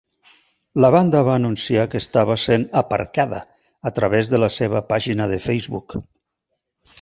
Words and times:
La 0.83 0.89
banda 0.93 1.19
va 1.27 1.35
anunciar 1.41 1.83
que 1.91 2.01
estava 2.03 2.37
essent 2.41 2.65
"aparcada" 2.81 3.43
a 3.91 3.93
través 4.01 4.33
de 4.33 4.41
la 4.45 4.51
seva 4.57 4.83
pàgina 4.95 5.29
de 5.35 5.39
Facebook. 5.47 5.99